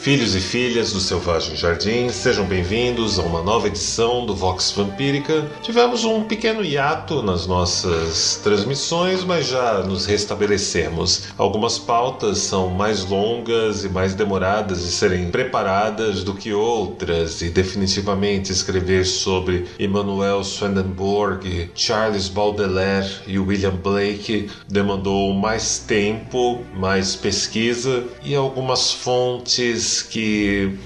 [0.00, 5.46] Filhos e filhas do Selvagem Jardim, sejam bem-vindos a uma nova edição do Vox Vampírica.
[5.60, 11.24] Tivemos um pequeno hiato nas nossas transmissões, mas já nos restabelecemos.
[11.36, 17.50] Algumas pautas são mais longas e mais demoradas de serem preparadas do que outras, e
[17.50, 28.04] definitivamente escrever sobre Emmanuel Swedenborg, Charles Baudelaire e William Blake demandou mais tempo, mais pesquisa
[28.24, 30.78] e algumas fontes que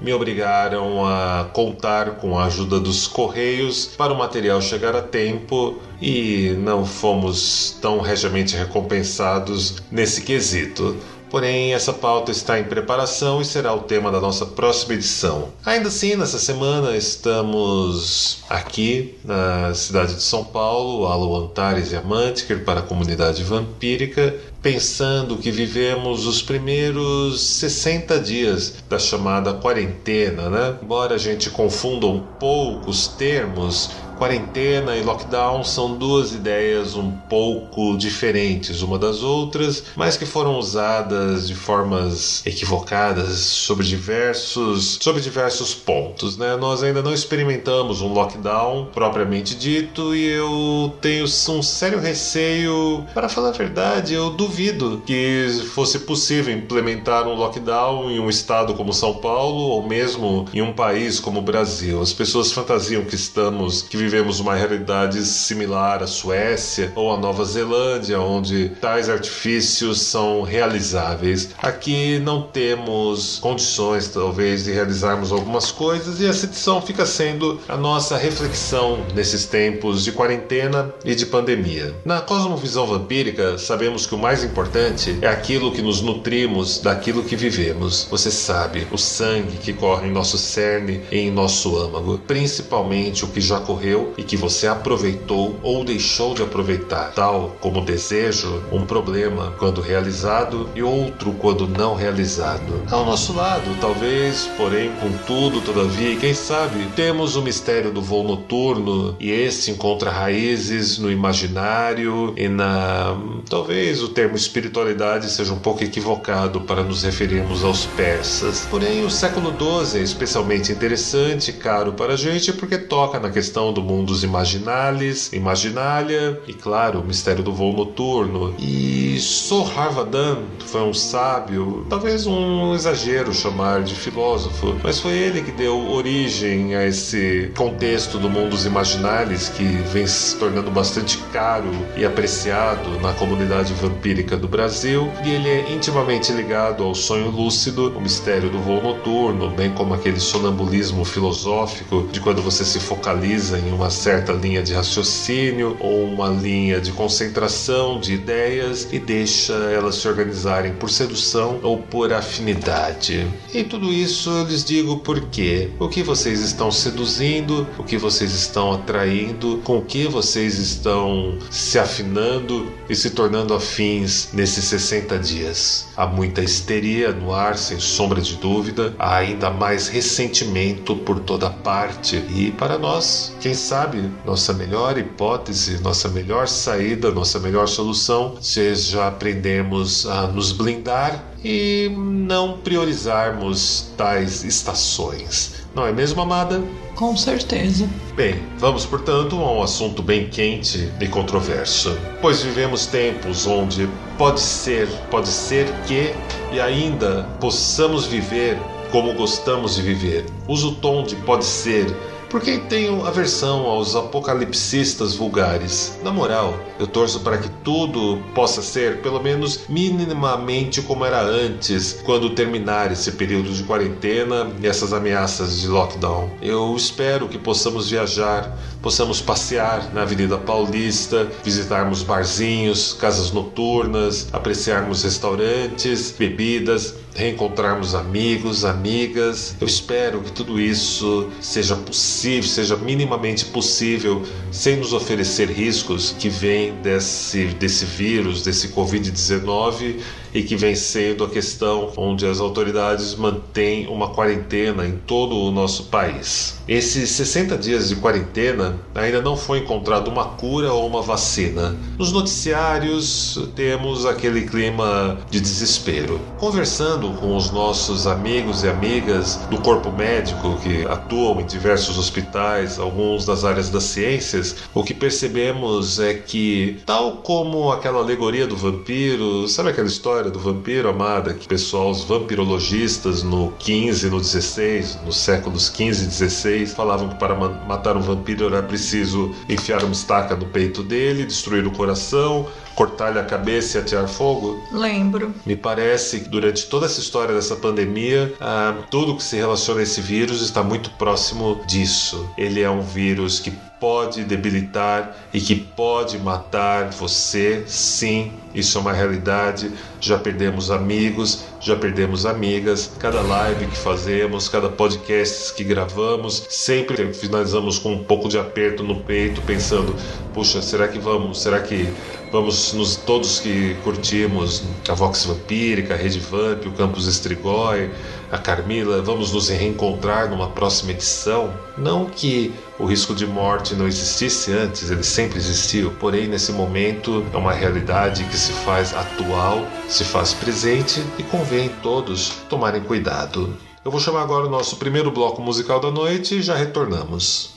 [0.00, 5.78] me obrigaram a contar com a ajuda dos correios para o material chegar a tempo
[6.00, 10.96] e não fomos tão regiamente recompensados nesse quesito.
[11.34, 15.48] Porém, essa pauta está em preparação e será o tema da nossa próxima edição.
[15.66, 22.62] Ainda assim, nessa semana estamos aqui na cidade de São Paulo, Alo Antares e Amantiker
[22.64, 30.76] para a comunidade vampírica, pensando que vivemos os primeiros 60 dias da chamada quarentena, né?
[30.80, 37.10] Embora a gente confunda um pouco os termos, Quarentena e lockdown são duas ideias um
[37.10, 45.20] pouco diferentes uma das outras, mas que foram usadas de formas equivocadas sobre diversos, sobre
[45.20, 46.36] diversos pontos.
[46.36, 46.56] Né?
[46.56, 53.28] Nós ainda não experimentamos um lockdown propriamente dito e eu tenho um sério receio, para
[53.28, 58.92] falar a verdade, eu duvido que fosse possível implementar um lockdown em um estado como
[58.92, 62.00] São Paulo ou mesmo em um país como o Brasil.
[62.00, 67.42] As pessoas fantasiam que estamos que vivemos uma realidade similar à Suécia ou à Nova
[67.42, 71.48] Zelândia, onde tais artifícios são realizáveis.
[71.56, 77.78] Aqui não temos condições, talvez, de realizarmos algumas coisas e essa edição fica sendo a
[77.78, 81.94] nossa reflexão nesses tempos de quarentena e de pandemia.
[82.04, 87.36] Na cosmovisão vampírica, sabemos que o mais importante é aquilo que nos nutrimos daquilo que
[87.36, 88.06] vivemos.
[88.10, 93.28] Você sabe, o sangue que corre em nosso cerne e em nosso âmago, principalmente o
[93.28, 98.84] que já correu e que você aproveitou ou deixou de aproveitar, tal como desejo, um
[98.84, 102.82] problema quando realizado e outro quando não realizado.
[102.90, 108.24] Ao nosso lado, talvez, porém, contudo, todavia, e quem sabe, temos o mistério do voo
[108.24, 113.16] noturno e esse encontra raízes no imaginário e na.
[113.48, 118.66] Talvez o termo espiritualidade seja um pouco equivocado para nos referirmos aos persas.
[118.70, 123.30] Porém, o século XII é especialmente interessante e caro para a gente porque toca na
[123.30, 128.54] questão do mundos imaginales, imaginalia e, claro, o mistério do voo noturno.
[128.58, 135.52] E Soharvadan foi um sábio, talvez um exagero chamar de filósofo, mas foi ele que
[135.52, 142.04] deu origem a esse contexto do mundos imaginales que vem se tornando bastante caro e
[142.04, 145.10] apreciado na comunidade vampírica do Brasil.
[145.24, 149.94] E ele é intimamente ligado ao sonho lúcido, o mistério do voo noturno, bem como
[149.94, 156.04] aquele sonambulismo filosófico de quando você se focaliza em uma certa linha de raciocínio ou
[156.04, 162.12] uma linha de concentração de ideias e deixa elas se organizarem por sedução ou por
[162.12, 163.26] afinidade.
[163.52, 168.32] E tudo isso eu lhes digo porque o que vocês estão seduzindo, o que vocês
[168.32, 175.18] estão atraindo, com o que vocês estão se afinando e se tornando afins nesses 60
[175.18, 175.86] dias.
[175.96, 181.50] Há muita histeria no ar, sem sombra de dúvida, há ainda mais ressentimento por toda
[181.50, 188.36] parte e para nós, quem sabe, nossa melhor hipótese, nossa melhor saída, nossa melhor solução
[188.40, 195.64] seja aprendermos a nos blindar e não priorizarmos tais estações.
[195.74, 196.62] Não é mesmo, amada?
[196.94, 197.88] Com certeza.
[198.14, 201.96] Bem, vamos portanto a um assunto bem quente e controverso.
[202.20, 203.88] Pois vivemos tempos onde
[204.18, 206.14] pode ser, pode ser que
[206.52, 208.58] e ainda possamos viver
[208.92, 210.24] como gostamos de viver.
[210.46, 211.86] Uso o tom de pode ser
[212.34, 215.96] por quem tenho aversão aos apocalipsistas vulgares.
[216.02, 222.02] Na moral, eu torço para que tudo possa ser, pelo menos minimamente como era antes,
[222.04, 226.28] quando terminar esse período de quarentena e essas ameaças de lockdown.
[226.42, 235.04] Eu espero que possamos viajar, possamos passear na Avenida Paulista, visitarmos barzinhos, casas noturnas, apreciarmos
[235.04, 239.56] restaurantes, bebidas, reencontrarmos amigos, amigas.
[239.60, 246.28] Eu espero que tudo isso seja possível, seja minimamente possível, sem nos oferecer riscos que
[246.28, 250.00] vêm desse, desse vírus, desse Covid-19
[250.34, 255.52] e que vem sendo a questão onde as autoridades mantêm uma quarentena em todo o
[255.52, 256.58] nosso país.
[256.66, 261.76] Esses 60 dias de quarentena ainda não foi encontrado uma cura ou uma vacina.
[261.96, 266.20] Nos noticiários temos aquele clima de desespero.
[266.38, 272.78] Conversando com os nossos amigos e amigas do corpo médico que atuam em diversos hospitais,
[272.78, 278.56] alguns das áreas das ciências, o que percebemos é que, tal como aquela alegoria do
[278.56, 285.00] vampiro, sabe aquela história do vampiro amada que pessoal, os vampirologistas no 15, no 16,
[285.04, 289.92] nos séculos 15 e 16 falavam que para matar um vampiro era preciso enfiar uma
[289.92, 294.62] estaca no peito dele, destruir o coração, cortar-lhe a cabeça e atirar fogo?
[294.72, 295.34] Lembro.
[295.46, 299.82] Me parece que durante toda essa história dessa pandemia, ah, tudo que se relaciona a
[299.82, 302.28] esse vírus está muito próximo disso.
[302.36, 308.80] Ele é um vírus que pode debilitar e que pode matar você, sim, isso é
[308.80, 309.72] uma realidade.
[310.00, 312.92] Já perdemos amigos, já perdemos amigas.
[312.98, 318.84] Cada live que fazemos, cada podcast que gravamos, sempre finalizamos com um pouco de aperto
[318.84, 319.96] no peito, pensando:
[320.34, 321.40] puxa, será que vamos?
[321.40, 321.88] Será que
[322.30, 327.90] vamos nos todos que curtimos a Vox Vampírica, a Rede Vamp, o Campus Estrigói,
[328.30, 331.54] a Carmila, vamos nos reencontrar numa próxima edição?
[331.78, 337.24] Não que o risco de morte não existisse antes, ele sempre existiu, porém nesse momento
[337.32, 343.56] é uma realidade que se faz atual, se faz presente e convém todos tomarem cuidado.
[343.84, 347.53] Eu vou chamar agora o nosso primeiro bloco musical da noite e já retornamos.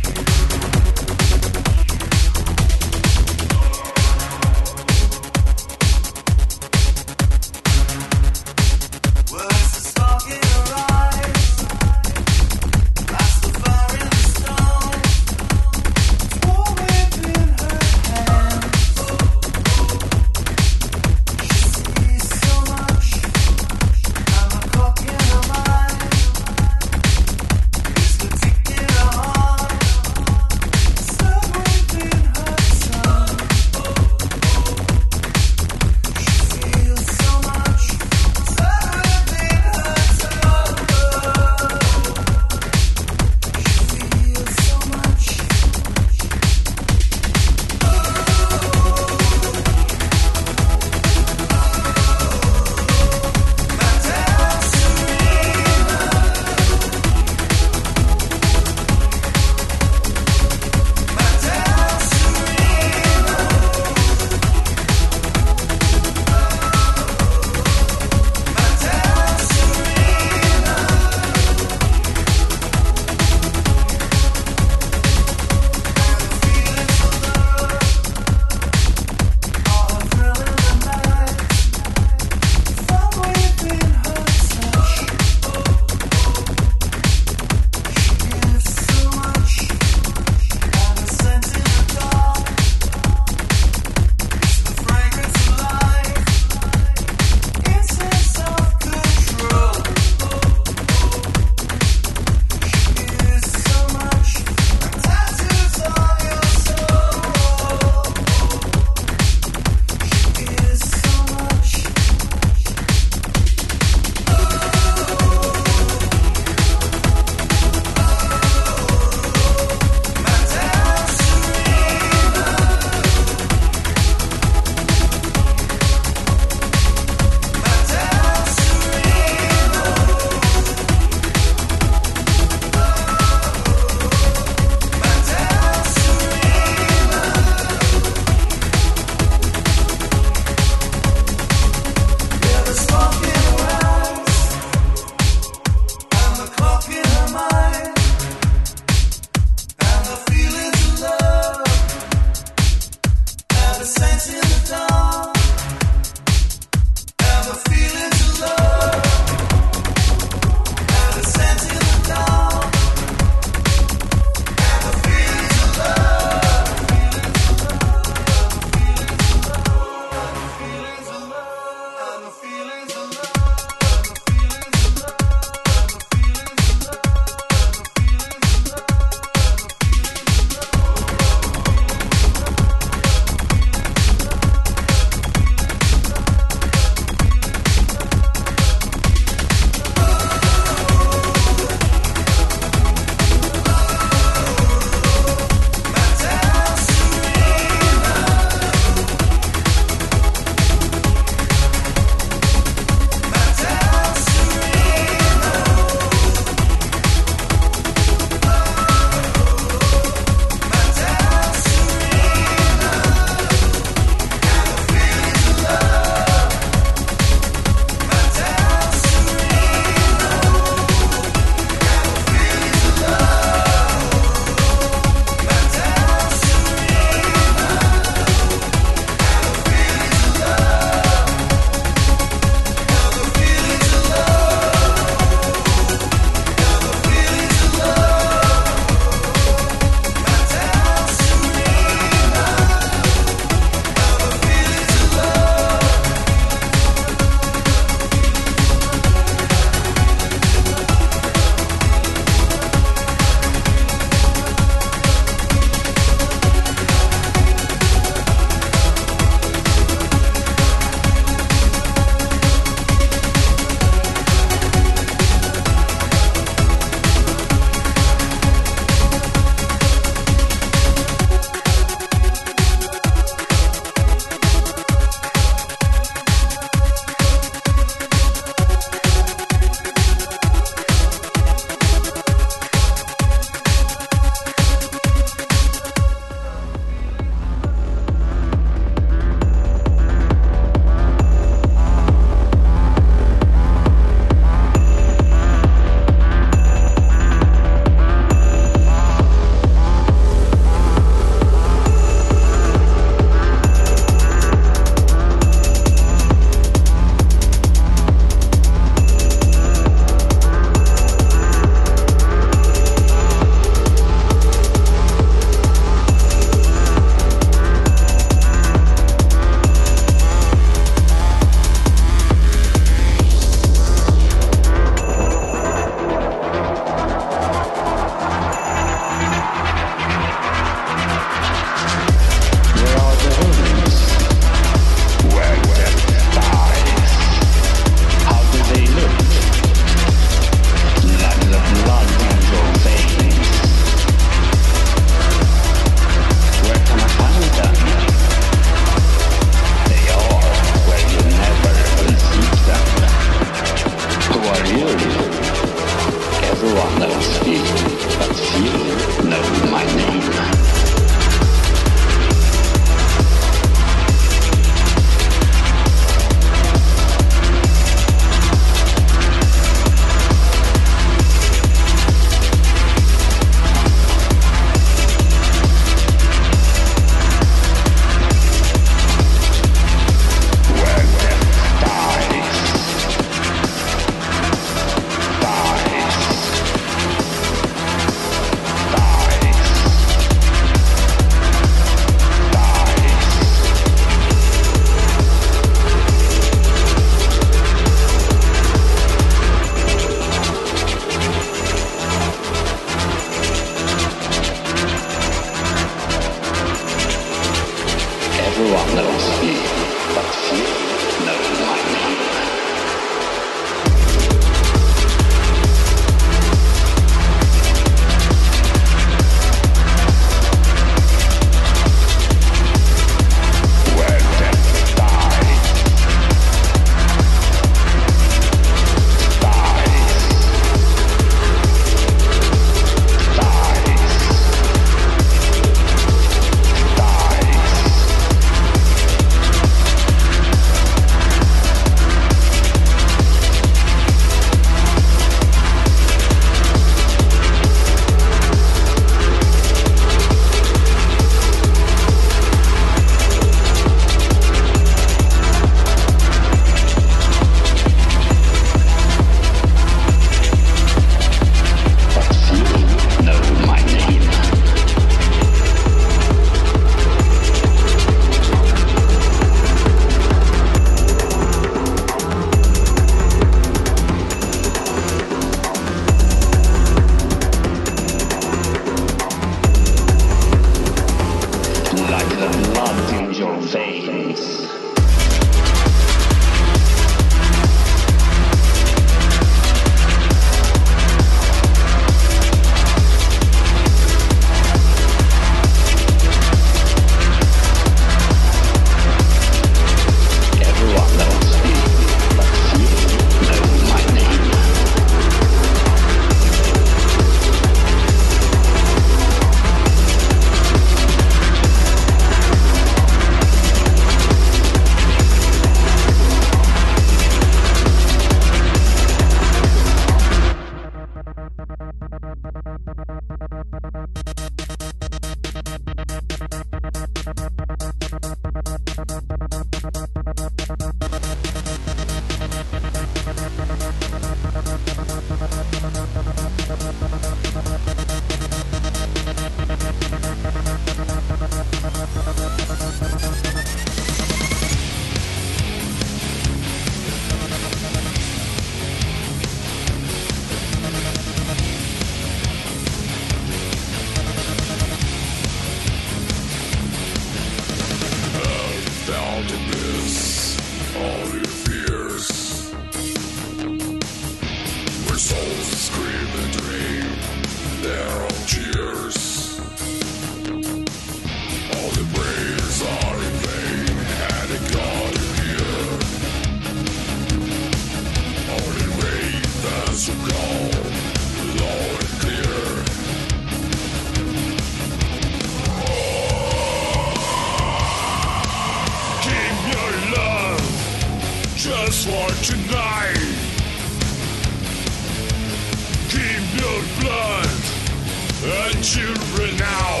[598.44, 600.00] and children now.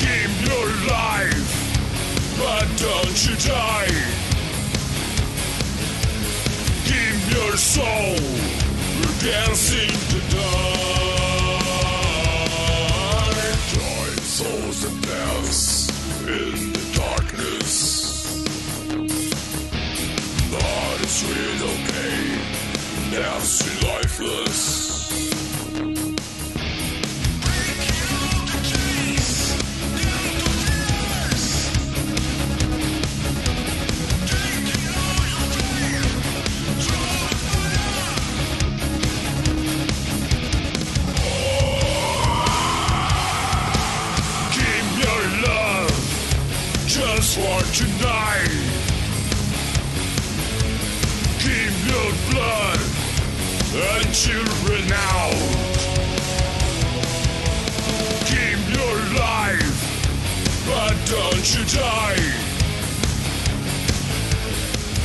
[0.00, 1.48] Keep your life,
[2.38, 3.92] but don't you die.
[6.84, 8.16] Keep your soul,
[8.96, 10.64] we're dancing to die.
[13.74, 15.88] Join souls and dance
[16.26, 17.74] in the darkness.
[20.50, 22.16] But it's real okay,
[23.10, 24.93] nasty lifeless.
[47.74, 48.84] tonight
[51.40, 52.80] Keep your blood
[53.74, 55.34] and children out.
[58.30, 59.74] Give your life
[60.64, 62.32] but don't you die.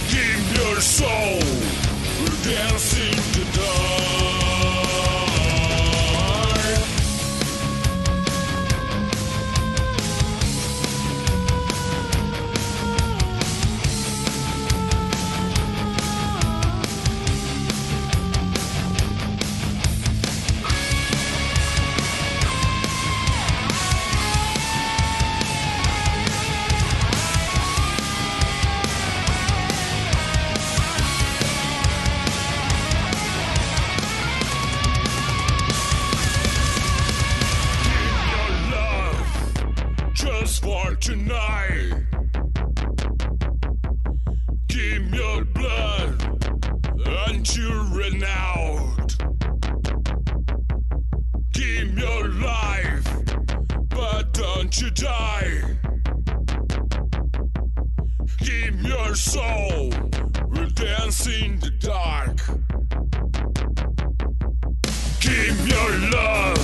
[0.07, 1.39] Keep your soul
[2.43, 3.48] dancing
[58.49, 59.93] Give your soul,
[60.47, 62.37] we'll dance in the dark.
[65.21, 66.57] Give your love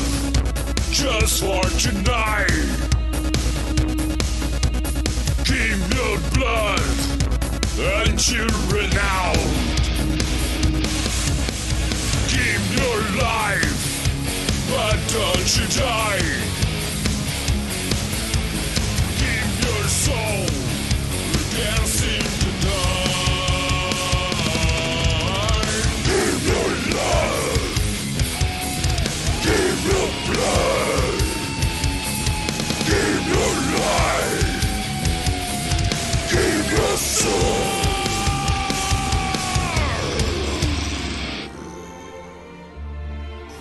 [0.90, 2.50] just for tonight.
[5.46, 6.98] Keep your blood
[8.02, 9.78] until renowned.
[12.34, 13.78] Keep your life,
[14.72, 16.34] but don't you die.
[19.20, 20.65] Keep your soul
[21.56, 22.35] dancing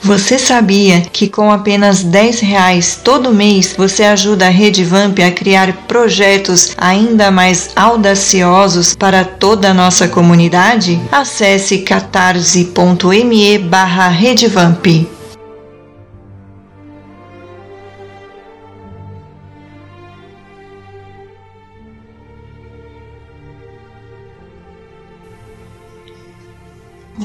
[0.04, 5.30] Você sabia que com apenas 10 reais todo mês você ajuda a Rede Vamp a
[5.30, 11.00] criar projetos ainda mais audaciosos para toda a nossa comunidade?
[11.10, 15.13] Acesse catarse.me barra redevamp.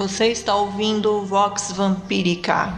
[0.09, 2.73] Você está ouvindo Vox Vampírica.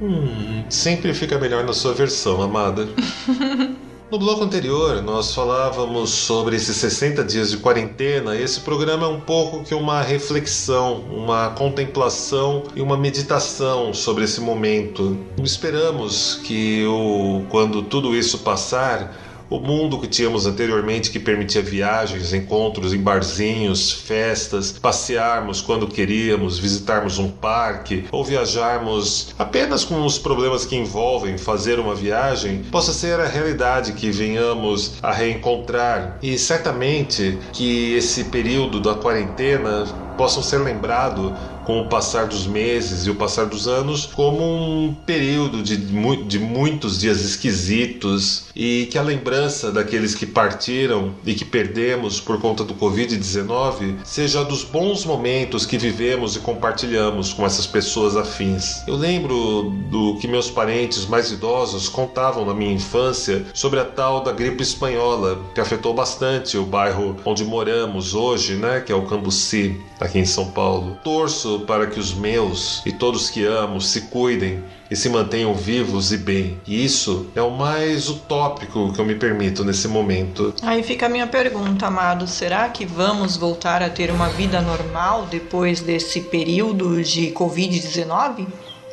[0.00, 2.88] Hum, sempre fica melhor na sua versão, amada.
[4.10, 8.36] No bloco anterior, nós falávamos sobre esses 60 dias de quarentena.
[8.36, 14.38] Esse programa é um pouco que uma reflexão, uma contemplação e uma meditação sobre esse
[14.38, 15.16] momento.
[15.42, 19.16] Esperamos que o, quando tudo isso passar,
[19.52, 26.58] o mundo que tínhamos anteriormente, que permitia viagens, encontros em barzinhos, festas, passearmos quando queríamos,
[26.58, 32.92] visitarmos um parque ou viajarmos apenas com os problemas que envolvem fazer uma viagem, possa
[32.92, 36.18] ser a realidade que venhamos a reencontrar.
[36.22, 39.84] E certamente que esse período da quarentena
[40.16, 41.34] possam ser lembrado
[41.64, 46.38] com o passar dos meses e o passar dos anos como um período de, de
[46.38, 52.64] muitos dias esquisitos e que a lembrança daqueles que partiram e que perdemos por conta
[52.64, 58.86] do Covid-19 seja dos bons momentos que vivemos e compartilhamos com essas pessoas afins.
[58.86, 64.22] Eu lembro do que meus parentes mais idosos contavam na minha infância sobre a tal
[64.22, 69.02] da gripe espanhola que afetou bastante o bairro onde moramos hoje, né, que é o
[69.02, 70.98] Cambuci, aqui em São Paulo.
[71.02, 76.12] Torço para que os meus e todos que amo se cuidem e se mantenham vivos
[76.12, 76.60] e bem.
[76.66, 80.54] E isso é o mais utópico que eu me permito nesse momento.
[80.60, 85.26] Aí fica a minha pergunta, amado: será que vamos voltar a ter uma vida normal
[85.30, 88.46] depois desse período de Covid-19?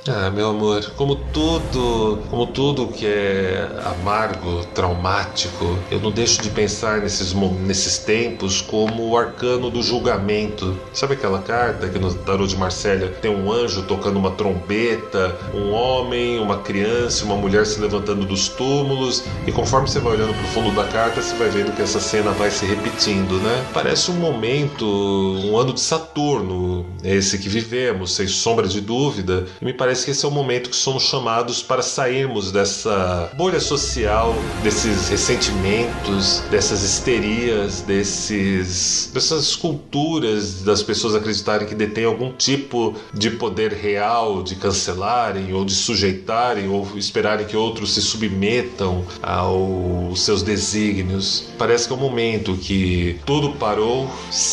[0.08, 6.50] Ah, meu amor, como tudo, como tudo que é amargo, traumático, eu não deixo de
[6.50, 10.80] pensar nesses, nesses tempos como o arcano do julgamento.
[10.94, 15.72] Sabe aquela carta que no tarô de Marsella tem um anjo tocando uma trombeta, um
[15.72, 20.48] homem, uma criança, uma mulher se levantando dos túmulos, e conforme você vai olhando pro
[20.48, 23.66] fundo da carta, você vai vendo que essa cena vai se repetindo, né?
[23.74, 29.66] Parece um momento, um ano de Saturno, esse que vivemos, sem sombra de dúvida, e
[29.66, 33.60] me parece parece que esse é o momento que somos chamados para sairmos dessa bolha
[33.60, 34.34] social,
[34.64, 43.32] desses ressentimentos, dessas histerias, desses dessas culturas das pessoas acreditarem que detêm algum tipo de
[43.32, 50.44] poder real de cancelarem ou de sujeitarem ou esperarem que outros se submetam aos seus
[50.44, 51.46] desígnios.
[51.58, 54.10] Parece que é o momento que tudo parou,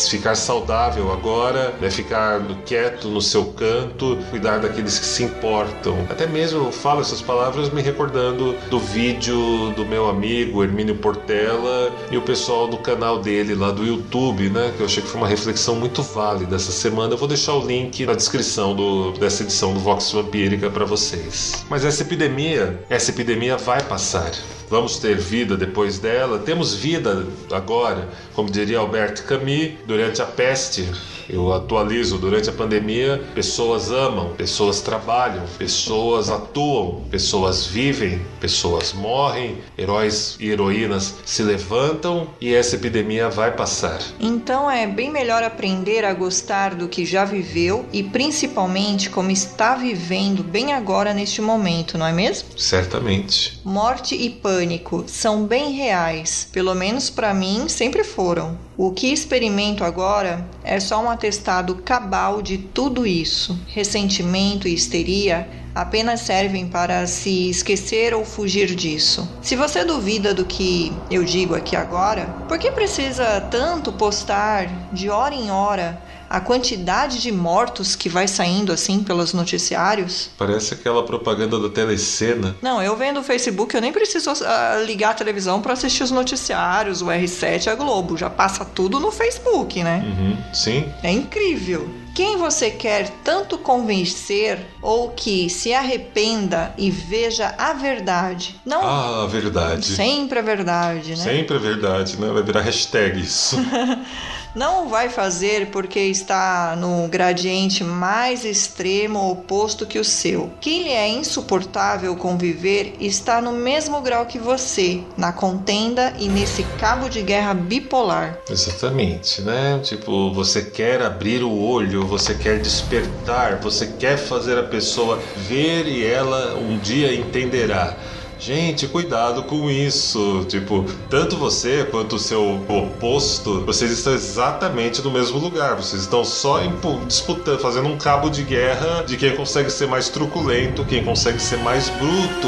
[0.09, 6.05] ficar saudável agora é ficar quieto no seu canto, cuidar daqueles que se importam.
[6.09, 12.17] Até mesmo falo essas palavras me recordando do vídeo do meu amigo Hermínio Portela e
[12.17, 14.73] o pessoal do canal dele lá do YouTube, né?
[14.75, 17.13] Que eu achei que foi uma reflexão muito válida essa semana.
[17.13, 21.65] Eu vou deixar o link na descrição do, dessa edição do Vox Vampírica para vocês.
[21.69, 24.31] Mas essa epidemia, essa epidemia vai passar.
[24.69, 26.39] Vamos ter vida depois dela.
[26.39, 30.89] Temos vida agora, como diria Albert Camus, durante a peste.
[31.29, 39.57] Eu atualizo durante a pandemia, pessoas amam, pessoas trabalham, pessoas atuam, pessoas vivem, pessoas morrem,
[39.77, 43.99] heróis e heroínas se levantam e essa epidemia vai passar.
[44.19, 49.75] Então é bem melhor aprender a gostar do que já viveu e principalmente como está
[49.75, 52.49] vivendo bem agora neste momento, não é mesmo?
[52.57, 53.59] Certamente.
[53.63, 58.66] Morte e pânico são bem reais, pelo menos para mim sempre foram.
[58.79, 63.59] O que experimento agora é só um atestado cabal de tudo isso.
[63.65, 69.27] Ressentimento e histeria apenas servem para se esquecer ou fugir disso.
[69.41, 75.09] Se você duvida do que eu digo aqui agora, por que precisa tanto postar de
[75.09, 80.29] hora em hora a quantidade de mortos que vai saindo assim pelos noticiários.
[80.37, 82.55] Parece aquela propaganda da telecena.
[82.61, 86.11] Não, eu vendo o Facebook, eu nem preciso uh, ligar a televisão para assistir os
[86.11, 88.17] noticiários, o R7, a Globo.
[88.17, 90.03] Já passa tudo no Facebook, né?
[90.05, 90.85] Uhum, sim.
[91.03, 91.89] É incrível.
[92.17, 98.59] Quem você quer tanto convencer ou que se arrependa e veja a verdade?
[98.65, 98.81] Não.
[98.81, 99.85] Ah, a verdade.
[99.85, 101.17] Sempre a verdade, né?
[101.17, 102.27] Sempre a verdade, né?
[102.29, 103.55] Vai virar hashtag isso.
[104.57, 110.51] não vai fazer porque está no gradiente mais extremo oposto que o seu.
[110.59, 116.63] Quem lhe é insuportável conviver está no mesmo grau que você, na contenda e nesse
[116.79, 118.39] cabo de guerra bipolar.
[118.49, 119.79] Exatamente, né?
[119.83, 125.87] Tipo, você quer abrir o olho, você quer despertar, você quer fazer a pessoa ver
[125.87, 127.95] e ela um dia entenderá.
[128.39, 130.45] Gente, cuidado com isso.
[130.47, 135.75] Tipo, tanto você quanto o seu oposto, vocês estão exatamente no mesmo lugar.
[135.75, 136.59] Vocês estão só
[137.05, 141.57] disputando, fazendo um cabo de guerra de quem consegue ser mais truculento, quem consegue ser
[141.57, 142.47] mais bruto.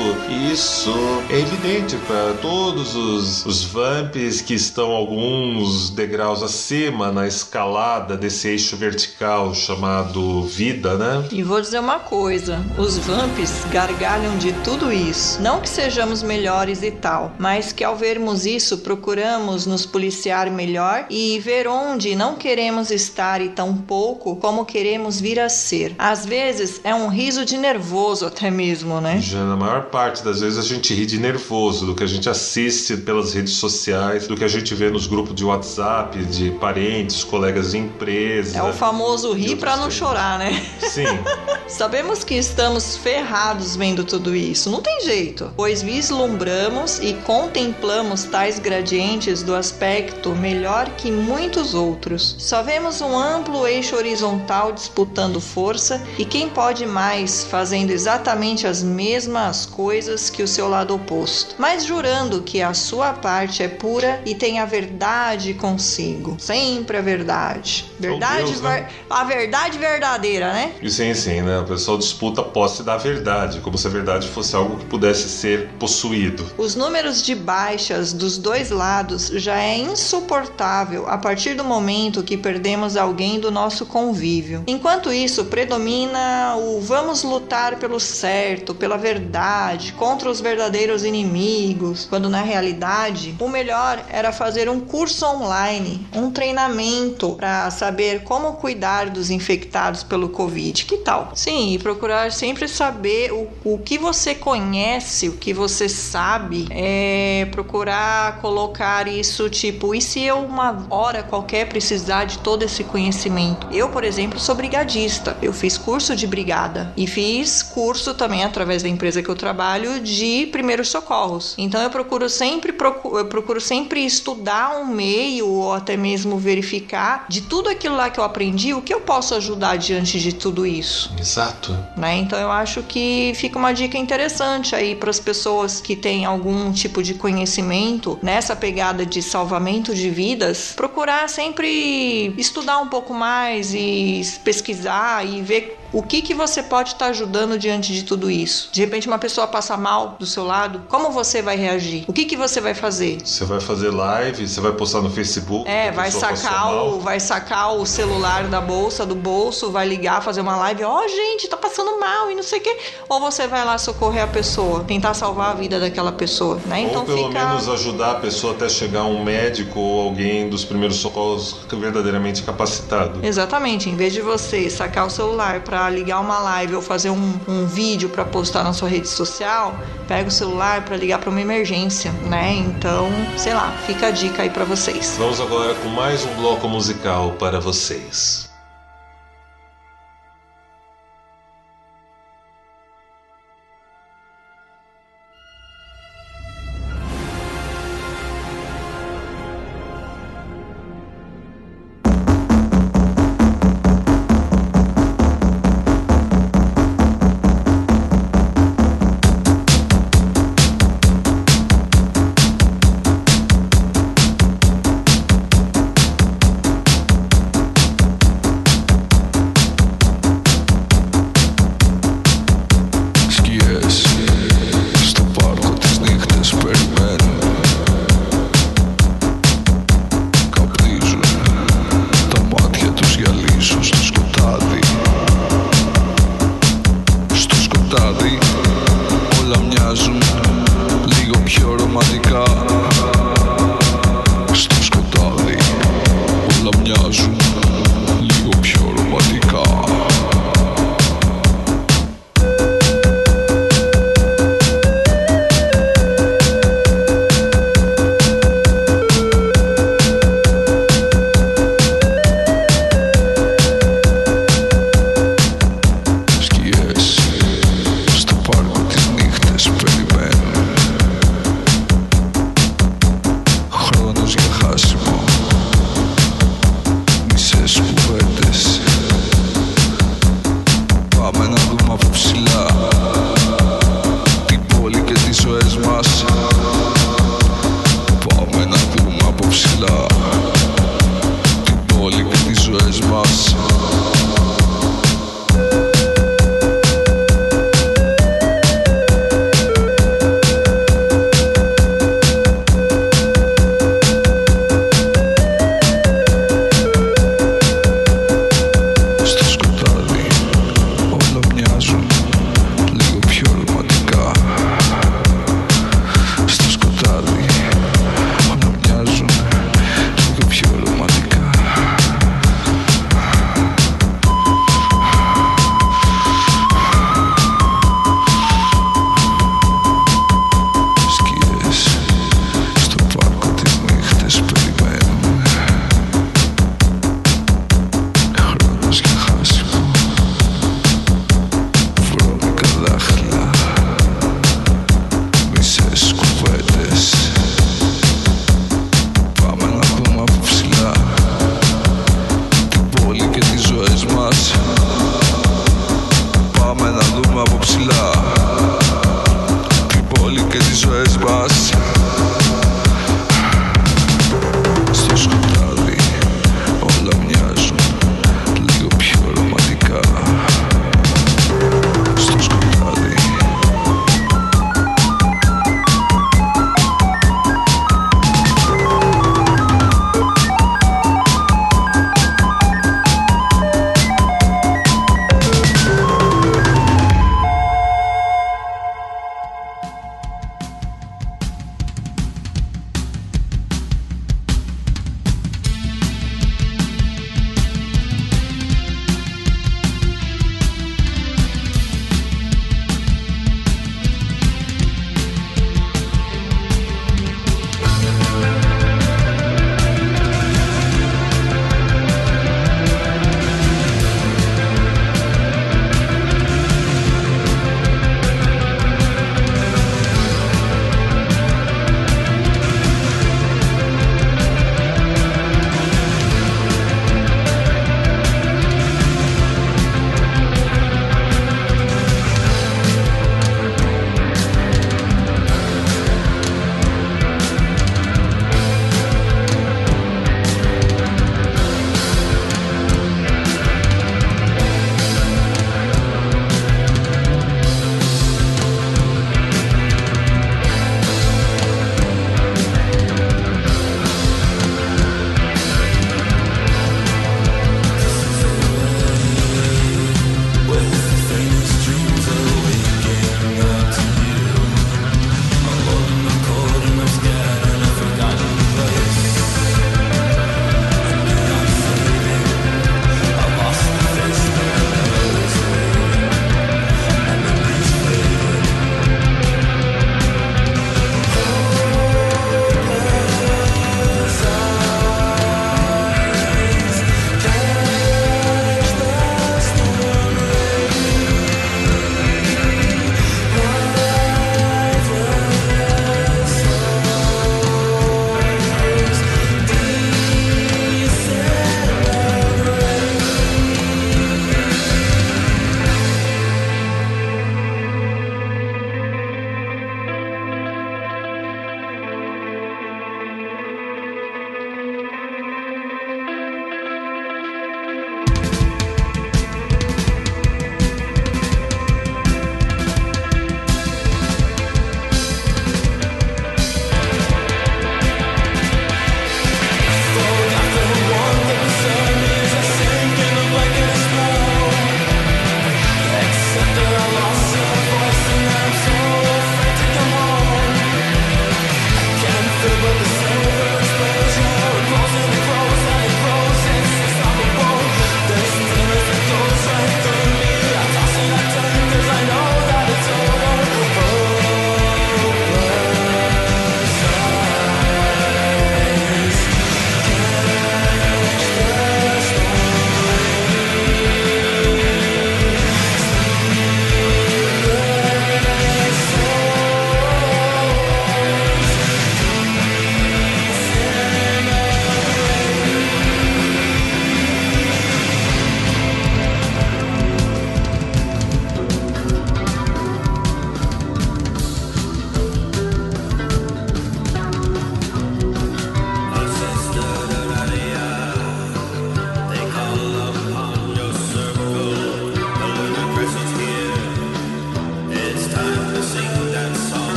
[0.51, 0.93] Isso
[1.29, 8.47] é evidente para todos os, os vamps que estão alguns degraus acima na escalada desse
[8.47, 11.25] eixo vertical chamado vida, né?
[11.31, 15.41] E vou dizer uma coisa: os vamps gargalham de tudo isso.
[15.41, 21.05] Não que sejamos melhores e tal, mas que ao vermos isso procuramos nos policiar melhor
[21.09, 25.95] e ver onde não queremos estar e tão pouco como queremos vir a ser.
[25.97, 29.21] Às vezes é um riso de nervoso até mesmo, né?
[29.21, 32.29] Já na maior parte das vezes a gente ri de nervoso do que a gente
[32.29, 37.23] assiste pelas redes sociais, do que a gente vê nos grupos de WhatsApp de parentes,
[37.23, 38.57] colegas de empresa.
[38.57, 40.61] É o famoso rir para não chorar, né?
[40.81, 41.05] Sim.
[41.69, 48.57] Sabemos que estamos ferrados vendo tudo isso, não tem jeito, pois vislumbramos e contemplamos tais
[48.57, 52.35] gradientes do aspecto melhor que muitos outros.
[52.39, 58.81] Só vemos um amplo eixo horizontal disputando força e quem pode mais fazendo exatamente as
[58.81, 64.21] mesmas coisas que o seu lado oposto, mas jurando que a sua parte é pura
[64.25, 66.35] e tem a verdade consigo.
[66.39, 67.85] Sempre a verdade.
[67.99, 68.87] Verdade, Deus, né?
[69.09, 70.73] a verdade verdadeira, né?
[70.81, 71.58] E sim, sim, né?
[71.61, 75.29] O pessoal disputa a posse da verdade, como se a verdade fosse algo que pudesse
[75.29, 76.45] ser possuído.
[76.57, 82.37] Os números de baixas dos dois lados já é insuportável a partir do momento que
[82.37, 84.63] perdemos alguém do nosso convívio.
[84.67, 92.29] Enquanto isso, predomina o vamos lutar pelo certo, pela verdade, contra os verdadeiros inimigos, quando
[92.29, 99.09] na realidade o melhor era fazer um curso online, um treinamento para saber como cuidar
[99.09, 100.85] dos infectados pelo Covid.
[100.85, 101.31] Que tal?
[101.49, 107.47] Sim, e procurar sempre saber o, o que você conhece, o que você sabe, é
[107.51, 113.65] procurar colocar isso tipo, e se eu uma hora qualquer precisar de todo esse conhecimento?
[113.71, 115.35] Eu, por exemplo, sou brigadista.
[115.41, 119.99] Eu fiz curso de brigada e fiz curso também através da empresa que eu trabalho
[120.01, 121.55] de primeiros socorros.
[121.57, 127.41] Então eu procuro sempre eu procuro sempre estudar um meio ou até mesmo verificar de
[127.41, 131.11] tudo aquilo lá que eu aprendi, o que eu posso ajudar diante de tudo isso.
[131.39, 131.77] Exato.
[131.95, 132.17] Né?
[132.17, 136.71] Então eu acho que fica uma dica interessante aí para as pessoas que têm algum
[136.71, 143.73] tipo de conhecimento nessa pegada de salvamento de vidas, procurar sempre estudar um pouco mais
[143.73, 148.29] e pesquisar e ver o que, que você pode estar tá ajudando diante de tudo
[148.29, 148.69] isso?
[148.71, 152.05] De repente uma pessoa passa mal do seu lado, como você vai reagir?
[152.07, 153.19] O que, que você vai fazer?
[153.23, 155.69] Você vai fazer live, você vai postar no Facebook?
[155.69, 160.41] É, vai sacar, o, vai sacar o celular da bolsa, do bolso, vai ligar, fazer
[160.41, 162.77] uma live, ó oh, gente, tá passando mal e não sei o quê.
[163.07, 166.81] Ou você vai lá socorrer a pessoa, tentar salvar a vida daquela pessoa, né?
[166.81, 167.45] Então ou pelo fica...
[167.45, 173.19] menos ajudar a pessoa até chegar um médico ou alguém dos primeiros socorros verdadeiramente capacitado.
[173.23, 177.09] Exatamente, em vez de você sacar o celular para para ligar uma live ou fazer
[177.09, 181.29] um, um vídeo para postar na sua rede social, pega o celular para ligar para
[181.29, 182.51] uma emergência, né?
[182.51, 185.15] Então, sei lá, fica a dica aí para vocês.
[185.17, 188.48] Vamos agora com mais um bloco musical para vocês.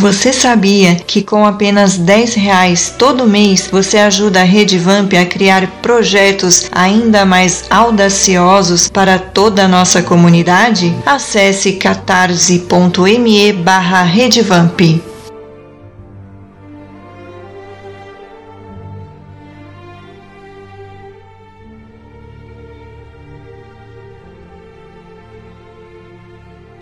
[0.00, 5.26] Você sabia que com apenas 10 reais todo mês você ajuda a Rede Vamp a
[5.26, 10.96] criar projetos ainda mais audaciosos para toda a nossa comunidade?
[11.04, 14.80] Acesse catarse.me barra Redevamp.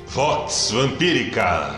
[0.07, 1.78] Vox Vampírica.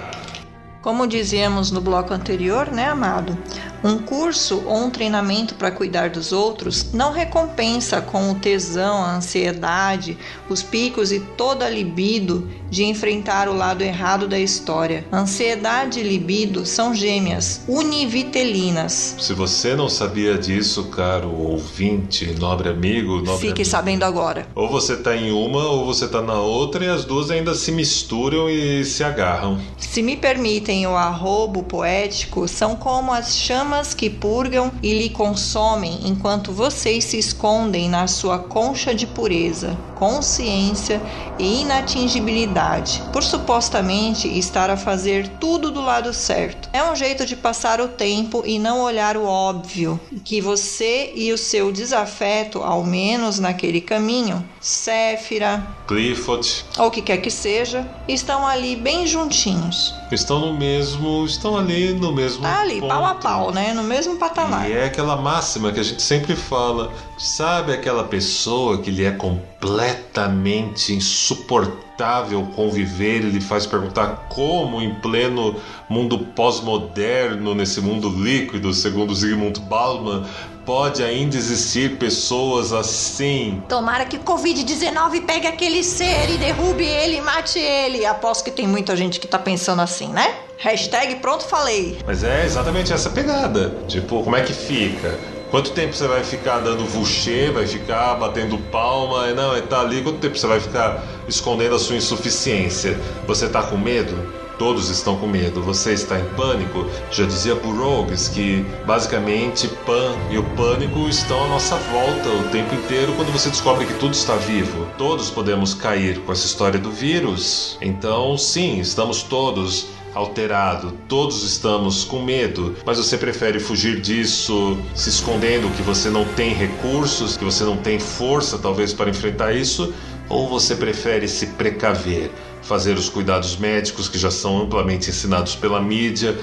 [0.83, 3.37] Como dizíamos no bloco anterior, né, amado?
[3.85, 9.16] Um curso ou um treinamento para cuidar dos outros não recompensa com o tesão, a
[9.16, 10.16] ansiedade,
[10.49, 15.04] os picos e toda a libido de enfrentar o lado errado da história.
[15.12, 19.16] Ansiedade e libido são gêmeas, univitelinas.
[19.18, 24.46] Se você não sabia disso, caro ouvinte, nobre amigo, nobre Fique sabendo agora.
[24.54, 27.72] Ou você tá em uma ou você tá na outra e as duas ainda se
[27.72, 29.58] misturam e se agarram.
[29.76, 36.00] Se me permitem o arrobo poético, são como as chamas que purgam e lhe consomem
[36.04, 40.98] enquanto vocês se escondem na sua concha de pureza, consciência
[41.38, 46.70] e inatingibilidade, por supostamente estar a fazer tudo do lado certo.
[46.72, 51.30] É um jeito de passar o tempo e não olhar o óbvio, que você e
[51.34, 57.88] o seu desafeto, ao menos naquele caminho, Séfira, Clifford ou o que quer que seja,
[58.06, 59.94] estão ali bem juntinhos.
[60.12, 63.22] estão no mesmo, estão ali no mesmo Tá ali, pau a ponto.
[63.22, 63.72] pau, né?
[63.72, 64.68] No mesmo patamar.
[64.68, 66.92] E é aquela máxima que a gente sempre fala.
[67.16, 74.94] Sabe aquela pessoa que lhe é completamente insuportável conviver e lhe faz perguntar como, em
[74.96, 75.56] pleno
[75.88, 80.24] mundo pós-moderno, nesse mundo líquido, segundo Zygmunt Bauman,
[80.70, 83.60] pode ainda existir pessoas assim?
[83.68, 88.06] Tomara que o Covid-19 pegue aquele ser e derrube ele e mate ele.
[88.06, 90.32] Aposto que tem muita gente que tá pensando assim, né?
[90.58, 91.98] Hashtag pronto falei.
[92.06, 93.74] Mas é exatamente essa pegada.
[93.88, 95.18] Tipo, como é que fica?
[95.50, 99.26] Quanto tempo você vai ficar dando vuxê, vai ficar batendo palma?
[99.26, 100.00] É, Não, é tá ali.
[100.04, 102.96] Quanto tempo você vai ficar escondendo a sua insuficiência?
[103.26, 104.16] Você tá com medo?
[104.61, 105.62] Todos estão com medo.
[105.62, 106.84] Você está em pânico?
[107.11, 112.74] Já dizia Burroughs que basicamente pan e o pânico estão à nossa volta o tempo
[112.74, 114.86] inteiro quando você descobre que tudo está vivo.
[114.98, 117.78] Todos podemos cair com essa história do vírus.
[117.80, 125.08] Então, sim, estamos todos alterado, todos estamos com medo, mas você prefere fugir disso se
[125.08, 129.94] escondendo que você não tem recursos, que você não tem força talvez para enfrentar isso,
[130.28, 132.30] ou você prefere se precaver,
[132.70, 136.38] fazer os cuidados médicos que já são amplamente ensinados pela mídia,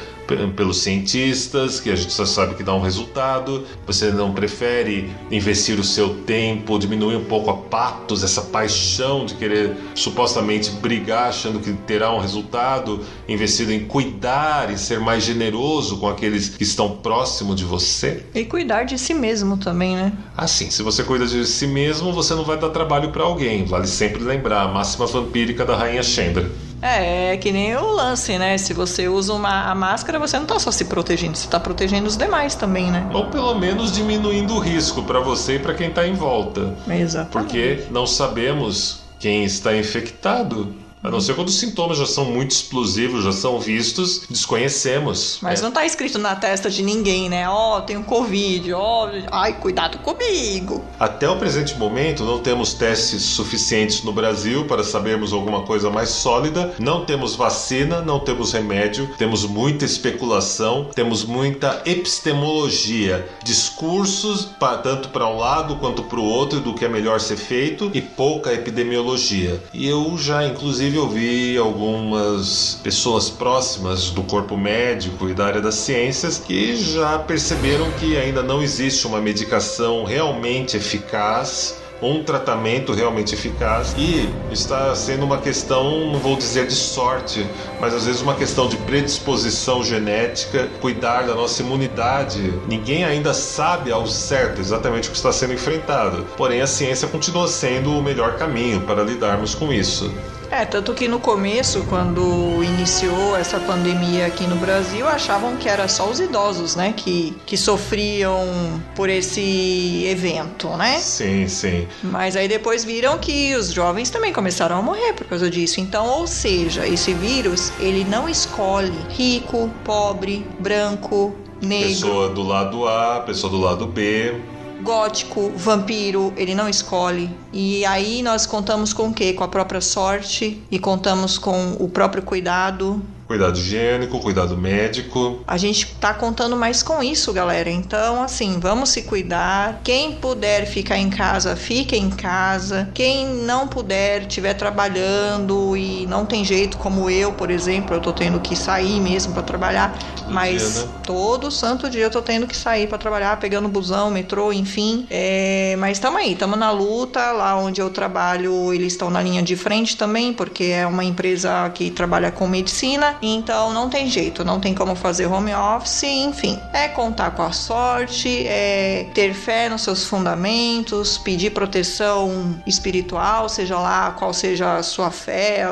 [0.56, 3.66] pelos cientistas, que a gente só sabe que dá um resultado.
[3.86, 9.36] Você não prefere investir o seu tempo, diminuir um pouco a patos, essa paixão de
[9.36, 15.98] querer supostamente brigar achando que terá um resultado, investido em cuidar e ser mais generoso
[15.98, 18.24] com aqueles que estão próximo de você?
[18.34, 20.12] E cuidar de si mesmo também, né?
[20.36, 23.66] Assim, se você cuida de si mesmo, você não vai dar trabalho para alguém.
[23.66, 26.50] Vale sempre lembrar a máxima vampírica da rainha Chandra.
[26.82, 28.58] É, é que nem o lance, né?
[28.58, 32.08] Se você usa uma, a máscara, você não tá só se protegendo, você tá protegendo
[32.08, 33.10] os demais também, né?
[33.14, 36.76] Ou pelo menos diminuindo o risco para você e para quem está em volta.
[36.90, 37.32] Exato.
[37.32, 40.87] Porque não sabemos quem está infectado.
[41.04, 45.38] A não ser quando os sintomas já são muito explosivos, já são vistos, desconhecemos.
[45.42, 45.64] Mas É.
[45.64, 47.48] não tá escrito na testa de ninguém, né?
[47.48, 50.84] Ó, tenho Covid, ó, ai, cuidado comigo.
[51.00, 56.10] Até o presente momento, não temos testes suficientes no Brasil para sabermos alguma coisa mais
[56.10, 56.74] sólida.
[56.80, 65.10] Não temos vacina, não temos remédio, temos muita especulação, temos muita epistemologia, discursos pa- tanto
[65.10, 68.52] para um lado quanto para o outro do que é melhor ser feito e pouca
[68.54, 69.62] epidemiologia.
[69.74, 75.76] E eu já, inclusive, ouvi algumas pessoas próximas do corpo médico e da área das
[75.76, 83.34] ciências que já perceberam que ainda não existe uma medicação realmente eficaz um tratamento realmente
[83.34, 87.46] eficaz e está sendo uma questão, não vou dizer de sorte,
[87.80, 92.54] mas às vezes uma questão de predisposição genética, cuidar da nossa imunidade.
[92.68, 97.48] Ninguém ainda sabe ao certo exatamente o que está sendo enfrentado, porém a ciência continua
[97.48, 100.12] sendo o melhor caminho para lidarmos com isso.
[100.50, 105.88] É, tanto que no começo, quando iniciou essa pandemia aqui no Brasil, achavam que era
[105.88, 111.00] só os idosos, né, que, que sofriam por esse evento, né?
[111.00, 111.88] Sim, sim.
[112.04, 115.80] Mas aí depois viram que os jovens também começaram a morrer por causa disso.
[115.80, 122.88] Então, ou seja, esse vírus, ele não escolhe rico, pobre, branco, negro, Pessoa do lado
[122.88, 124.36] A, pessoa do lado B.
[124.82, 127.30] gótico, vampiro, ele não escolhe.
[127.52, 129.34] E aí nós contamos com o quê?
[129.34, 135.42] Com a própria sorte e contamos com o próprio cuidado Cuidado higiênico, cuidado médico.
[135.46, 137.70] A gente tá contando mais com isso, galera.
[137.70, 139.82] Então, assim, vamos se cuidar.
[139.84, 142.90] Quem puder ficar em casa, fique em casa.
[142.94, 148.14] Quem não puder, estiver trabalhando e não tem jeito, como eu, por exemplo, eu tô
[148.14, 150.92] tendo que sair mesmo para trabalhar, Todo mas dia, né?
[151.04, 155.06] todo santo dia eu tô tendo que sair para trabalhar, pegando busão, metrô, enfim.
[155.10, 157.32] É, mas estamos aí, estamos na luta.
[157.34, 161.70] Lá onde eu trabalho, eles estão na linha de frente também, porque é uma empresa
[161.74, 163.17] que trabalha com medicina.
[163.22, 166.60] Então não tem jeito, não tem como fazer home office, enfim.
[166.74, 173.80] É contar com a sorte, é ter fé nos seus fundamentos, pedir proteção espiritual, seja
[173.80, 175.66] lá qual seja a sua fé,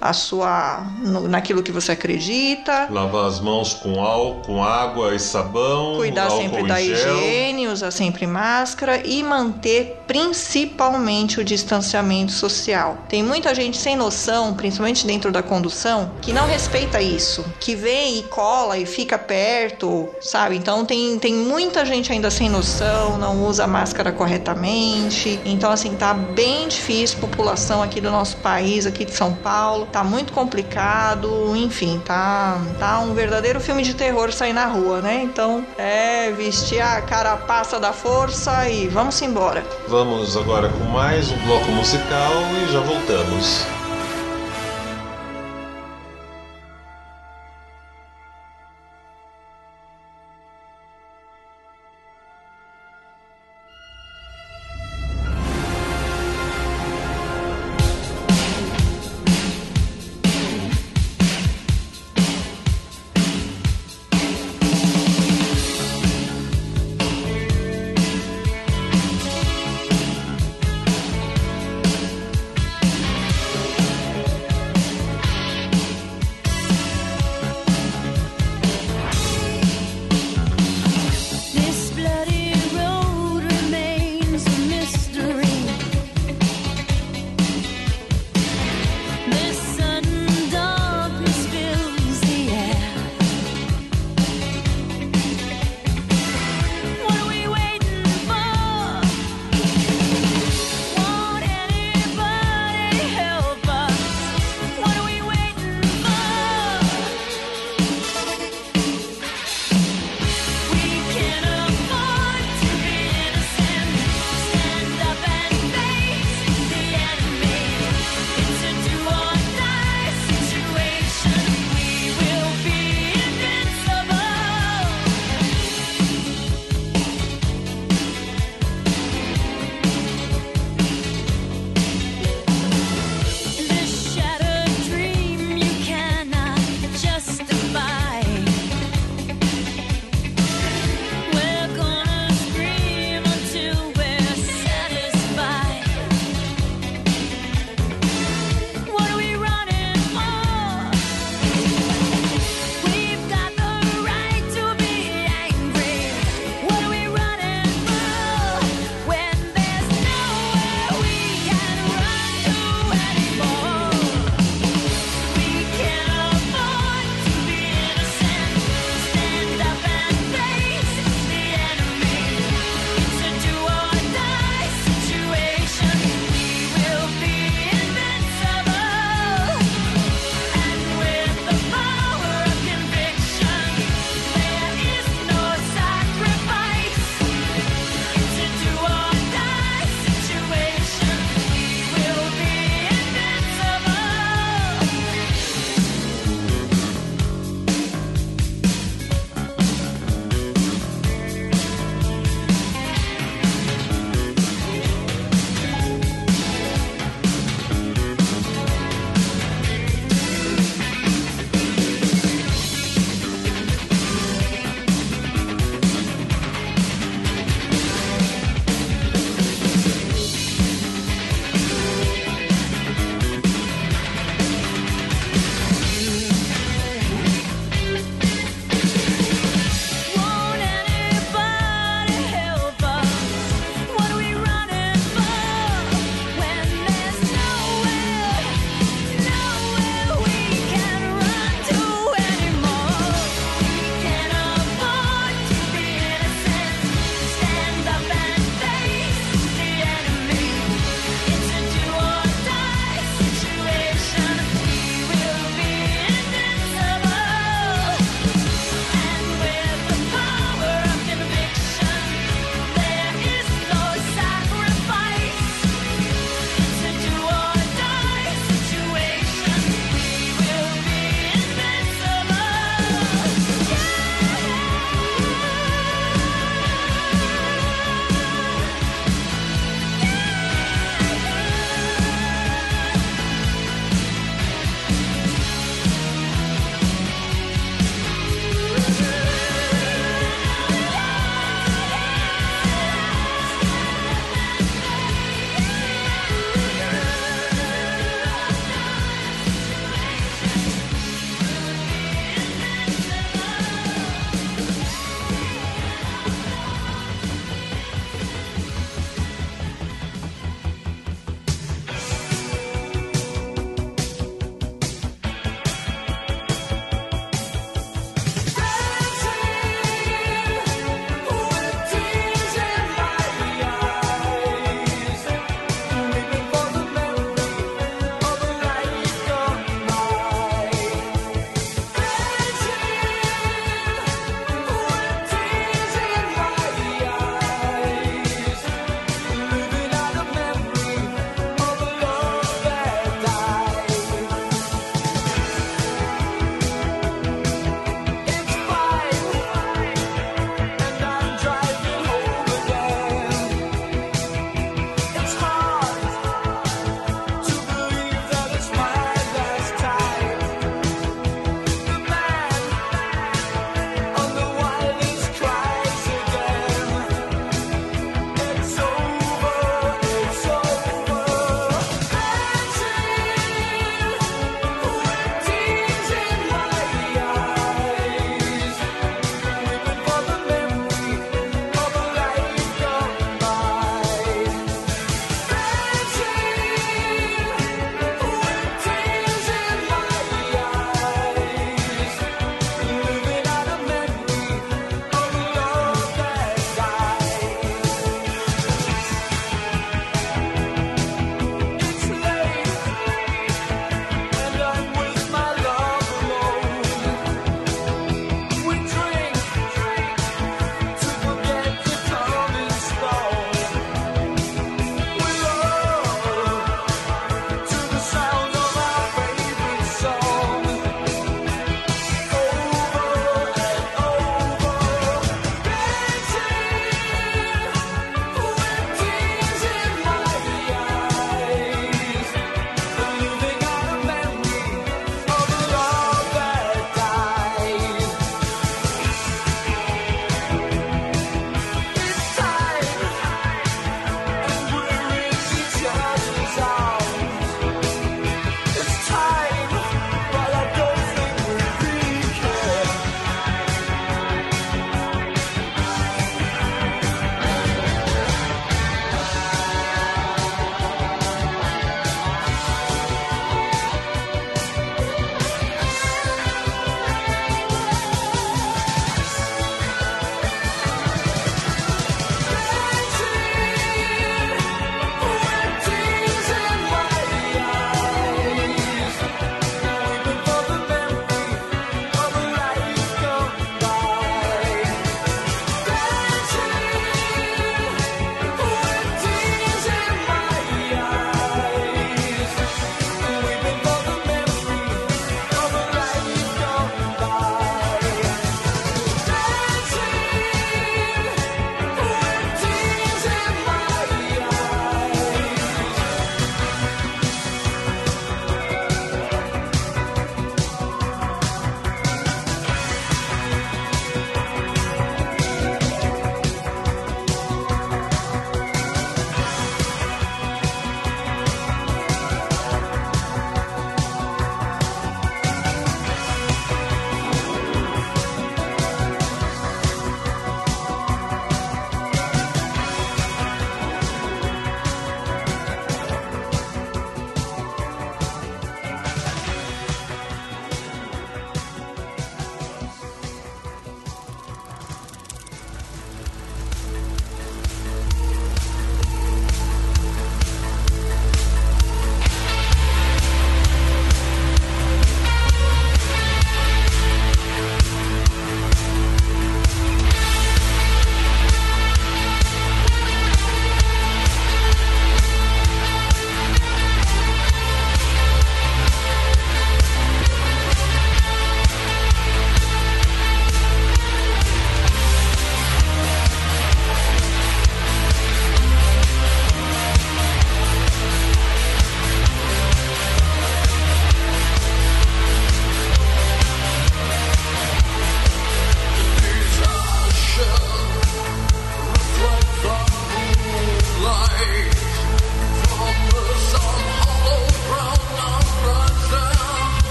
[0.00, 2.88] a sua no- naquilo que você acredita.
[2.90, 5.96] Lavar as mãos com álcool, com água e sabão.
[5.96, 12.98] Cuidar sempre em da higiene, usar sempre máscara e manter principalmente o distanciamento social.
[13.08, 18.18] Tem muita gente sem noção, principalmente dentro da condução, que não respeita isso, que vem
[18.18, 20.56] e cola e fica perto, sabe?
[20.56, 25.38] Então tem, tem muita gente ainda sem noção, não usa máscara corretamente.
[25.44, 30.02] Então, assim, tá bem difícil, população aqui do nosso país, aqui de São Paulo, tá
[30.02, 35.20] muito complicado, enfim, tá, tá um verdadeiro filme de terror sair na rua, né?
[35.22, 39.64] Então, é vestir a carapaça da força e vamos embora.
[39.86, 42.32] Vamos agora com mais um bloco musical
[42.62, 43.77] e já voltamos.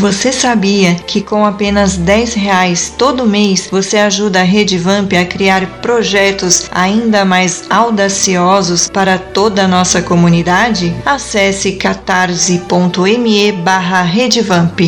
[0.00, 5.26] Você sabia que com apenas 10 reais todo mês você ajuda a Rede Vamp a
[5.26, 10.96] criar projetos ainda mais audaciosos para toda a nossa comunidade?
[11.04, 14.80] Acesse catarse.me barra Redevamp.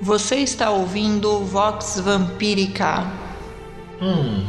[0.00, 3.04] Você está ouvindo Vox Vampírica.
[4.00, 4.46] Hum,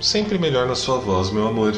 [0.00, 1.76] sempre melhor na sua voz, meu amor.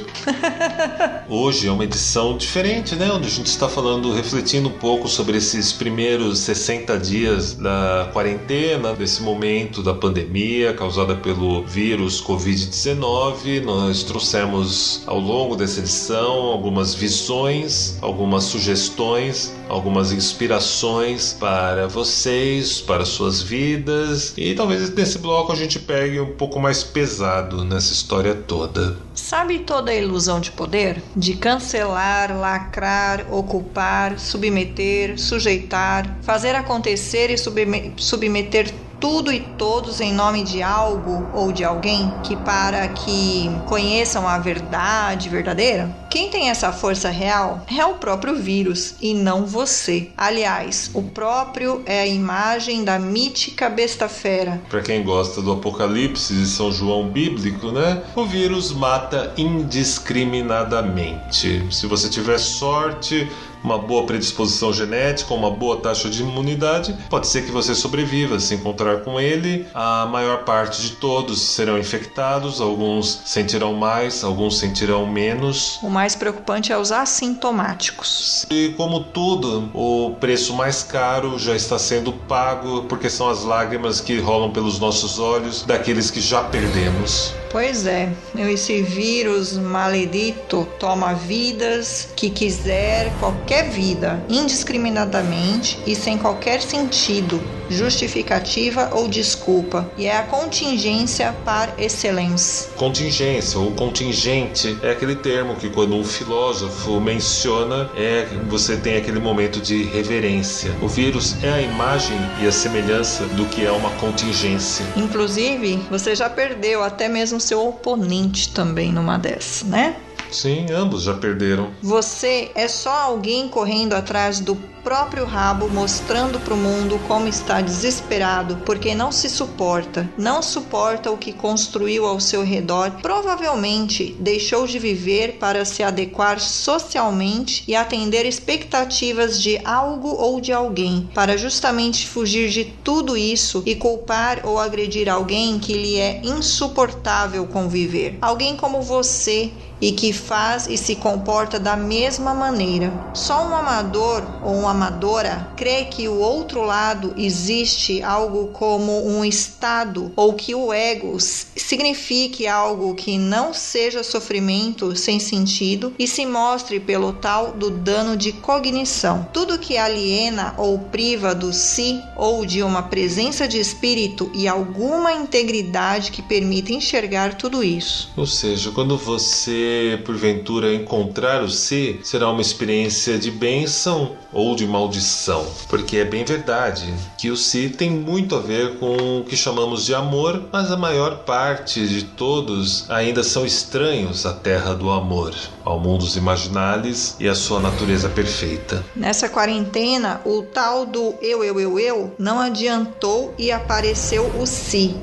[1.28, 3.10] Hoje é uma edição diferente, né?
[3.10, 8.94] Onde a gente está falando, refletindo um pouco sobre esses primeiros 60 dias da quarentena,
[8.94, 13.62] desse momento da pandemia causada pelo vírus Covid-19.
[13.62, 23.04] Nós trouxemos ao longo dessa edição algumas visões, algumas sugestões, algumas inspirações para vocês, para
[23.04, 24.34] suas vidas.
[24.36, 28.09] E talvez nesse bloco a gente pegue um pouco mais pesado nessa história
[28.46, 28.96] toda.
[29.14, 31.00] Sabe toda a ilusão de poder?
[31.14, 40.12] De cancelar, lacrar, ocupar, submeter, sujeitar, fazer acontecer e subme- submeter tudo e todos em
[40.12, 45.90] nome de algo ou de alguém que para que conheçam a verdade verdadeira?
[46.10, 50.08] Quem tem essa força real é o próprio vírus e não você.
[50.16, 56.34] Aliás, o próprio é a imagem da mítica besta fera Para quem gosta do Apocalipse
[56.34, 58.02] de São João bíblico, né?
[58.16, 61.64] O vírus mata indiscriminadamente.
[61.70, 63.30] Se você tiver sorte,
[63.62, 68.38] uma boa predisposição genética, uma boa taxa de imunidade, pode ser que você sobreviva.
[68.40, 74.58] Se encontrar com ele, a maior parte de todos serão infectados, alguns sentirão mais, alguns
[74.58, 75.78] sentirão menos.
[75.82, 78.46] O mais preocupante é os assintomáticos.
[78.50, 84.00] E como tudo, o preço mais caro já está sendo pago porque são as lágrimas
[84.00, 87.34] que rolam pelos nossos olhos daqueles que já perdemos.
[87.50, 96.62] Pois é, esse vírus maledito toma vidas que quiser, qualquer vida, indiscriminadamente e sem qualquer
[96.62, 102.68] sentido, justificativa ou desculpa, e é a contingência par excellence.
[102.76, 109.18] Contingência ou contingente é aquele termo que quando um filósofo menciona é você tem aquele
[109.18, 110.72] momento de reverência.
[110.80, 114.84] O vírus é a imagem e a semelhança do que é uma contingência.
[114.96, 119.96] Inclusive, você já perdeu até mesmo seu oponente também numa dessas, né?
[120.30, 121.70] Sim, ambos já perderam.
[121.82, 127.60] Você é só alguém correndo atrás do próprio rabo, mostrando para o mundo como está
[127.60, 132.90] desesperado porque não se suporta, não suporta o que construiu ao seu redor.
[133.02, 140.52] Provavelmente deixou de viver para se adequar socialmente e atender expectativas de algo ou de
[140.52, 146.20] alguém, para justamente fugir de tudo isso e culpar ou agredir alguém que lhe é
[146.24, 148.16] insuportável conviver.
[148.20, 152.92] Alguém como você e que faz e se comporta da mesma maneira.
[153.14, 159.24] Só um amador ou uma amadora crê que o outro lado existe algo como um
[159.24, 166.26] estado ou que o ego signifique algo que não seja sofrimento sem sentido e se
[166.26, 169.26] mostre pelo tal do dano de cognição.
[169.32, 175.12] Tudo que aliena ou priva do si ou de uma presença de espírito e alguma
[175.12, 178.10] integridade que permita enxergar tudo isso.
[178.16, 179.69] Ou seja, quando você
[180.04, 185.46] porventura encontrar o si, será uma experiência de bênção ou de maldição.
[185.68, 189.84] Porque é bem verdade que o si tem muito a ver com o que chamamos
[189.84, 195.34] de amor, mas a maior parte de todos ainda são estranhos à terra do amor,
[195.64, 198.84] ao mundo dos imaginários e à sua natureza perfeita.
[198.96, 204.96] Nessa quarentena, o tal do eu, eu, eu, eu não adiantou e apareceu o si.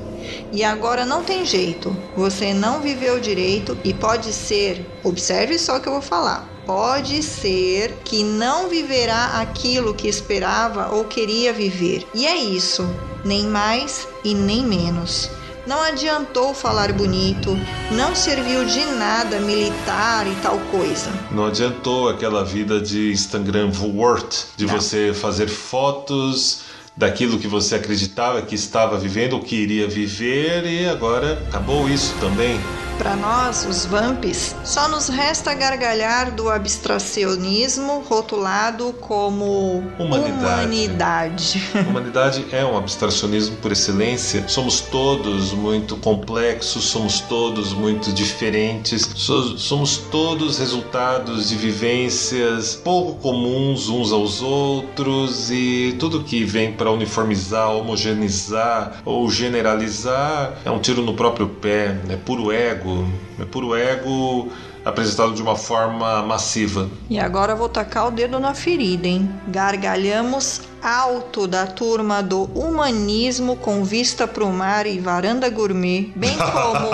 [0.52, 1.96] E agora não tem jeito.
[2.16, 6.48] Você não viveu direito e pode ser, observe só o que eu vou falar.
[6.66, 12.06] Pode ser que não viverá aquilo que esperava ou queria viver.
[12.14, 12.86] E é isso,
[13.24, 15.30] nem mais e nem menos.
[15.68, 17.54] Não adiantou falar bonito,
[17.92, 21.10] não serviu de nada militar e tal coisa.
[21.30, 24.74] Não adiantou aquela vida de Instagram Word, de Não.
[24.74, 26.60] você fazer fotos
[26.98, 32.18] daquilo que você acreditava que estava vivendo ou que iria viver e agora acabou isso
[32.18, 32.58] também.
[32.98, 40.42] Para nós, os vamps, só nos resta gargalhar do abstracionismo rotulado como Humanidade.
[40.42, 41.62] humanidade.
[41.88, 44.46] Humanidade é um abstracionismo por excelência.
[44.48, 53.14] Somos todos muito complexos, somos todos muito diferentes, so- somos todos resultados de vivências pouco
[53.20, 60.80] comuns uns aos outros e tudo que vem para uniformizar, homogeneizar ou generalizar é um
[60.80, 63.06] tiro no próprio pé, é puro ego, ego.
[63.38, 64.48] É puro ego
[64.84, 66.88] apresentado de uma forma massiva.
[67.10, 69.28] E agora vou tacar o dedo na ferida, hein?
[69.48, 76.88] Gargalhamos alto da turma do humanismo com vista pro mar e varanda gourmet, bem como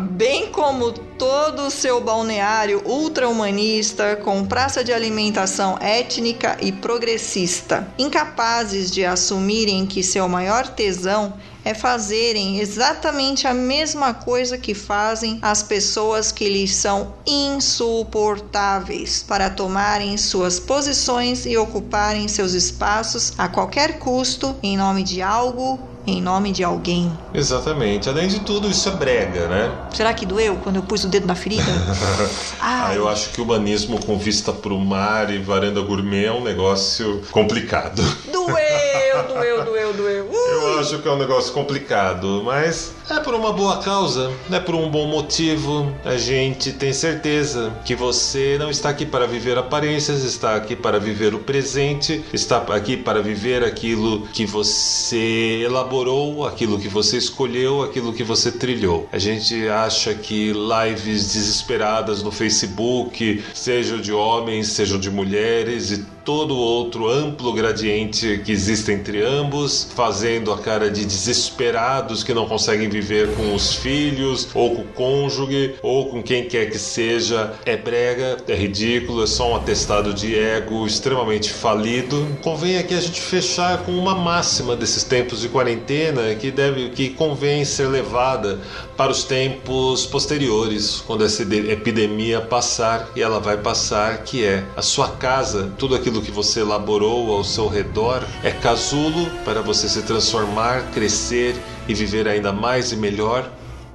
[0.10, 8.90] bem como todo o seu balneário ultra-humanista com praça de alimentação étnica e progressista, incapazes
[8.90, 15.62] de assumirem que seu maior tesão é fazerem exatamente a mesma coisa que fazem as
[15.62, 23.98] pessoas que lhes são insuportáveis, para tomarem suas posições e ocuparem seus espaços a qualquer
[23.98, 25.78] custo em nome de algo
[26.10, 27.10] em nome de alguém.
[27.34, 28.08] Exatamente.
[28.08, 29.72] Além de tudo, isso é brega, né?
[29.92, 31.70] Será que doeu quando eu pus o dedo na ferida?
[32.60, 36.32] ah, eu acho que o humanismo com vista para o mar e varanda gourmet é
[36.32, 38.02] um negócio complicado.
[38.32, 40.28] Doeu, doeu, doeu, doeu.
[40.30, 40.48] Ui.
[40.52, 44.74] Eu acho que é um negócio complicado, mas é por uma boa causa, é por
[44.74, 45.92] um bom motivo.
[46.04, 51.00] A gente tem certeza que você não está aqui para viver aparências, está aqui para
[51.00, 55.97] viver o presente, está aqui para viver aquilo que você elaborou,
[56.46, 59.08] aquilo que você escolheu, aquilo que você trilhou.
[59.12, 66.17] A gente acha que lives desesperadas no Facebook, sejam de homens, sejam de mulheres e
[66.28, 72.46] todo outro amplo gradiente que existe entre ambos, fazendo a cara de desesperados que não
[72.46, 77.54] conseguem viver com os filhos, ou com o cônjuge, ou com quem quer que seja,
[77.64, 82.28] é brega, é ridículo, é só um atestado de ego extremamente falido.
[82.42, 87.08] Convém aqui a gente fechar com uma máxima desses tempos de quarentena que deve, que
[87.08, 88.60] convém ser levada
[88.98, 94.82] para os tempos posteriores, quando essa epidemia passar e ela vai passar, que é a
[94.82, 100.02] sua casa, tudo aquilo que você elaborou ao seu redor é casulo para você se
[100.02, 103.50] transformar, crescer e viver ainda mais e melhor,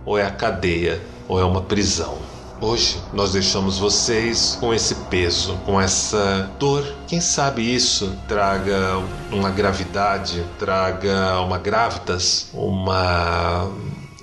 [0.06, 2.18] ou é a cadeia, ou é uma prisão.
[2.62, 6.86] Hoje nós deixamos vocês com esse peso, com essa dor.
[7.08, 13.70] Quem sabe isso traga uma gravidade, traga uma gravitas, uma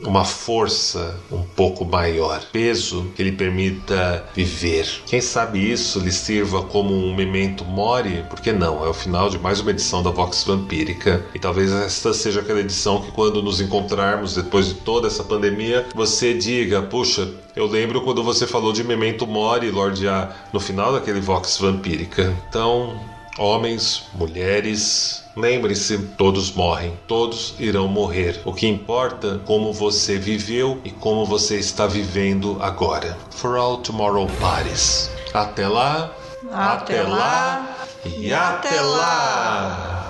[0.02, 4.86] uma força um pouco maior, peso que lhe permita viver.
[5.06, 8.24] Quem sabe isso lhe sirva como um memento mori?
[8.28, 12.12] Porque não, é o final de mais uma edição da Vox Vampírica e talvez esta
[12.12, 17.28] seja aquela edição que quando nos encontrarmos depois de toda essa pandemia, você diga, puxa,
[17.54, 22.34] eu lembro quando você falou de memento mori, Lorde A, no final daquele Vox Vampírica.
[22.48, 23.00] Então,
[23.38, 28.40] homens, mulheres, Lembre-se, todos morrem, todos irão morrer.
[28.44, 33.16] O que importa como você viveu e como você está vivendo agora.
[33.30, 35.10] For all tomorrow parties.
[35.32, 36.10] Até lá.
[36.52, 37.86] Até, lá.
[38.04, 40.09] E até lá.